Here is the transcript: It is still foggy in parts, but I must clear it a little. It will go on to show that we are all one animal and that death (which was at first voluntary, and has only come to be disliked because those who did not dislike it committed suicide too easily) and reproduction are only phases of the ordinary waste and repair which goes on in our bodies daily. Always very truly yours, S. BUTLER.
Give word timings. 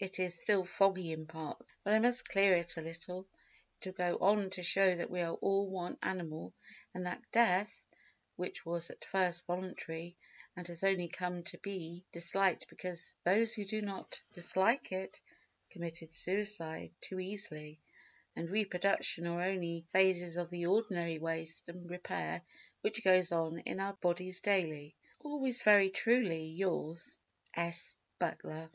It 0.00 0.20
is 0.20 0.38
still 0.40 0.64
foggy 0.64 1.10
in 1.10 1.26
parts, 1.26 1.72
but 1.82 1.92
I 1.92 1.98
must 1.98 2.28
clear 2.28 2.54
it 2.54 2.76
a 2.76 2.80
little. 2.80 3.26
It 3.80 3.86
will 3.86 3.92
go 3.94 4.18
on 4.18 4.48
to 4.50 4.62
show 4.62 4.94
that 4.94 5.10
we 5.10 5.20
are 5.22 5.34
all 5.34 5.68
one 5.68 5.98
animal 6.00 6.54
and 6.94 7.04
that 7.04 7.24
death 7.32 7.82
(which 8.36 8.64
was 8.64 8.90
at 8.90 9.04
first 9.04 9.44
voluntary, 9.48 10.16
and 10.54 10.68
has 10.68 10.84
only 10.84 11.08
come 11.08 11.42
to 11.42 11.58
be 11.58 12.04
disliked 12.12 12.68
because 12.68 13.16
those 13.24 13.54
who 13.54 13.64
did 13.64 13.82
not 13.82 14.22
dislike 14.34 14.92
it 14.92 15.20
committed 15.68 16.14
suicide 16.14 16.92
too 17.00 17.18
easily) 17.18 17.80
and 18.36 18.48
reproduction 18.50 19.26
are 19.26 19.42
only 19.42 19.88
phases 19.90 20.36
of 20.36 20.48
the 20.50 20.66
ordinary 20.66 21.18
waste 21.18 21.68
and 21.68 21.90
repair 21.90 22.42
which 22.82 23.02
goes 23.02 23.32
on 23.32 23.58
in 23.66 23.80
our 23.80 23.94
bodies 23.94 24.40
daily. 24.42 24.94
Always 25.18 25.64
very 25.64 25.90
truly 25.90 26.44
yours, 26.46 27.18
S. 27.52 27.96
BUTLER. 28.20 28.70